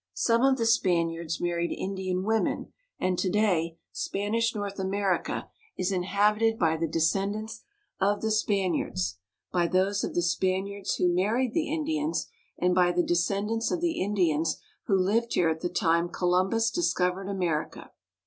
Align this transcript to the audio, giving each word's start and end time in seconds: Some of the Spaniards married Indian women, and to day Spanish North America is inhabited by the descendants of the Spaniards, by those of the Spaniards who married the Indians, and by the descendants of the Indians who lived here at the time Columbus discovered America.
Some 0.15 0.41
of 0.41 0.57
the 0.57 0.65
Spaniards 0.65 1.39
married 1.39 1.71
Indian 1.71 2.23
women, 2.23 2.73
and 2.99 3.19
to 3.19 3.29
day 3.29 3.77
Spanish 3.91 4.55
North 4.55 4.79
America 4.79 5.51
is 5.77 5.91
inhabited 5.91 6.57
by 6.57 6.75
the 6.75 6.87
descendants 6.87 7.61
of 7.99 8.19
the 8.21 8.31
Spaniards, 8.31 9.19
by 9.53 9.67
those 9.67 10.03
of 10.03 10.15
the 10.15 10.23
Spaniards 10.23 10.95
who 10.95 11.07
married 11.13 11.53
the 11.53 11.71
Indians, 11.71 12.25
and 12.57 12.73
by 12.73 12.91
the 12.91 13.03
descendants 13.03 13.69
of 13.69 13.79
the 13.79 14.01
Indians 14.01 14.59
who 14.87 14.97
lived 14.97 15.35
here 15.35 15.49
at 15.49 15.61
the 15.61 15.69
time 15.69 16.09
Columbus 16.09 16.71
discovered 16.71 17.29
America. 17.29 17.91